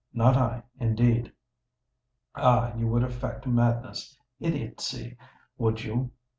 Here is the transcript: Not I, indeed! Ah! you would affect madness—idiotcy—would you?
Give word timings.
Not 0.15 0.35
I, 0.35 0.63
indeed! 0.79 1.31
Ah! 2.33 2.73
you 2.75 2.87
would 2.87 3.03
affect 3.03 3.45
madness—idiotcy—would 3.45 5.83
you? 5.83 6.09